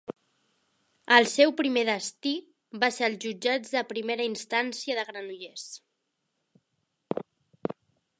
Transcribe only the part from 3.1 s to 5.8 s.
jutjats de primera instància de Granollers.